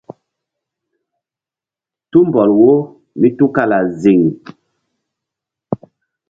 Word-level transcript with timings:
Tumbɔl 2.11 2.49
wo 2.61 2.71
mí 3.19 3.29
tukala 3.37 3.79
ziŋ. 4.01 4.19